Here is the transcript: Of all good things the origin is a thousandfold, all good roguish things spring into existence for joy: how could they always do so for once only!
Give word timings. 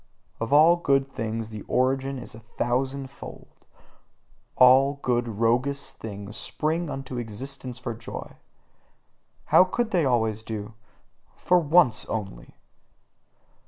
Of 0.39 0.51
all 0.51 0.77
good 0.77 1.07
things 1.11 1.49
the 1.49 1.61
origin 1.67 2.17
is 2.17 2.33
a 2.33 2.39
thousandfold, 2.39 3.49
all 4.55 4.95
good 5.03 5.27
roguish 5.27 5.91
things 5.91 6.35
spring 6.35 6.89
into 6.89 7.19
existence 7.19 7.77
for 7.77 7.93
joy: 7.93 8.37
how 9.53 9.63
could 9.63 9.91
they 9.91 10.03
always 10.05 10.41
do 10.41 10.69
so 10.73 11.31
for 11.35 11.59
once 11.59 12.07
only! 12.07 12.55